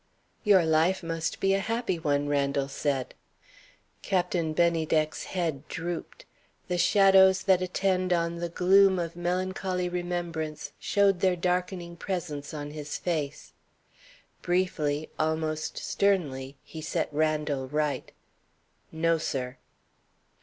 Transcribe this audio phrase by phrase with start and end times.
[0.43, 3.13] "Your life must be a happy one," Randal said.
[4.01, 6.25] Captain Bennydeck's head drooped.
[6.67, 12.71] The shadows that attend on the gloom of melancholy remembrance showed their darkening presence on
[12.71, 13.53] his face.
[14.41, 18.11] Briefly, almost sternly, he set Randal right.
[18.91, 19.57] "No, sir."